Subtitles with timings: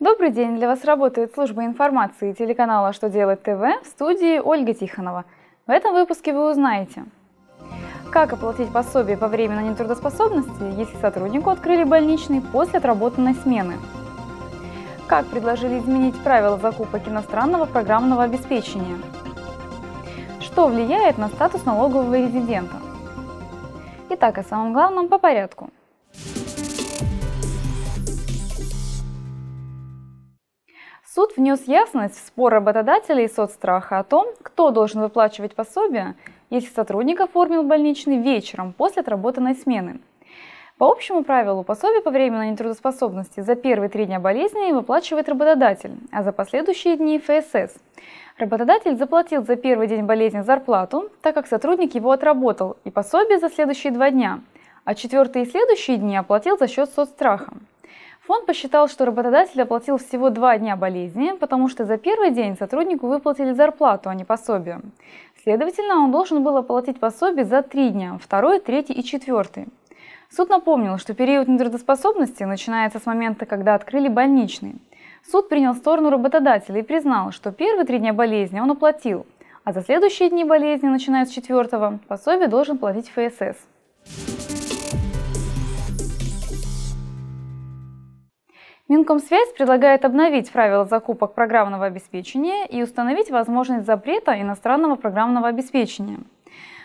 [0.00, 0.54] Добрый день!
[0.54, 5.24] Для вас работает служба информации телеканала «Что делать ТВ» в студии Ольга Тихонова.
[5.66, 7.04] В этом выпуске вы узнаете,
[8.12, 13.74] как оплатить пособие по временной нетрудоспособности, если сотруднику открыли больничный после отработанной смены,
[15.08, 18.98] как предложили изменить правила закупок иностранного программного обеспечения,
[20.38, 22.76] что влияет на статус налогового резидента.
[24.10, 25.70] Итак, о самом главном по порядку–
[31.14, 36.16] Суд внес ясность в спор работодателя и соцстраха о том, кто должен выплачивать пособие,
[36.50, 40.00] если сотрудник оформил больничный вечером после отработанной смены.
[40.76, 46.22] По общему правилу, пособие по временной нетрудоспособности за первые три дня болезни выплачивает работодатель, а
[46.22, 47.74] за последующие дни– ФСС.
[48.36, 53.48] Работодатель заплатил за первый день болезни зарплату, так как сотрудник его отработал, и пособие за
[53.48, 54.40] следующие два дня,
[54.84, 57.54] а четвертые и следующие дни оплатил за счет соцстраха.
[58.28, 63.06] Фонд посчитал, что работодатель оплатил всего два дня болезни, потому что за первый день сотруднику
[63.06, 64.82] выплатили зарплату, а не пособие.
[65.42, 69.68] Следовательно, он должен был оплатить пособие за три дня, второй, третий и четвертый.
[70.30, 74.74] Суд напомнил, что период нетрудоспособности начинается с момента, когда открыли больничный.
[75.26, 79.24] Суд принял сторону работодателя и признал, что первые три дня болезни он оплатил,
[79.64, 83.56] а за следующие дни болезни, начиная с четвертого, пособие должен платить ФСС.
[88.88, 96.20] Минкомсвязь предлагает обновить правила закупок программного обеспечения и установить возможность запрета иностранного программного обеспечения.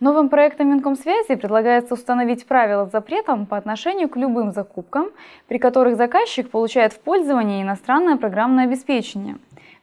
[0.00, 5.10] Новым проектом Минкомсвязи предлагается установить правила с запретом по отношению к любым закупкам,
[5.46, 9.36] при которых заказчик получает в пользование иностранное программное обеспечение.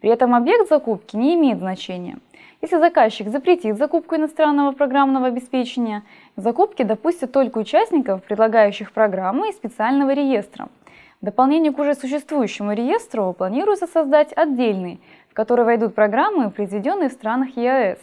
[0.00, 2.20] При этом объект закупки не имеет значения.
[2.62, 6.04] Если заказчик запретит закупку иностранного программного обеспечения,
[6.36, 10.68] закупки допустят только участников, предлагающих программы из специального реестра–
[11.20, 17.12] в дополнение к уже существующему реестру планируется создать отдельный, в который войдут программы, произведенные в
[17.12, 17.98] странах ЕАЭС.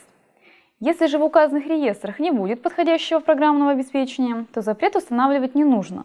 [0.81, 6.03] Если же в указанных реестрах не будет подходящего программного обеспечения, то запрет устанавливать не нужно.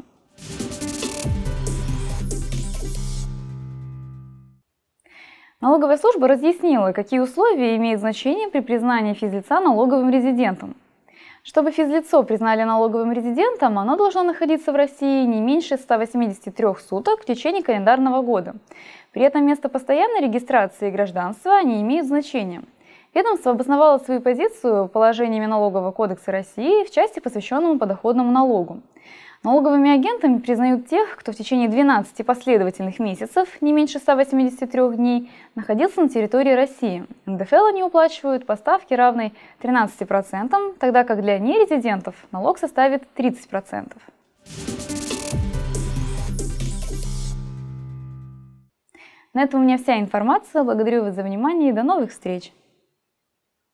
[5.61, 10.77] Налоговая служба разъяснила, какие условия имеют значение при признании физлица налоговым резидентом.
[11.43, 17.25] Чтобы физлицо признали налоговым резидентом, оно должно находиться в России не меньше 183 суток в
[17.25, 18.57] течение календарного года.
[19.13, 22.63] При этом место постоянной регистрации и гражданства не имеют значения.
[23.15, 28.83] Ведомство обосновало свою позицию положениями Налогового кодекса России в части, посвященному подоходному налогу.
[29.43, 36.03] Налоговыми агентами признают тех, кто в течение 12 последовательных месяцев, не меньше 183 дней, находился
[36.03, 37.07] на территории России.
[37.31, 39.33] НДФЛ они уплачивают по ставке равной
[39.63, 43.93] 13%, тогда как для нерезидентов налог составит 30%.
[49.33, 50.65] На этом у меня вся информация.
[50.65, 52.53] Благодарю вас за внимание и до новых встреч!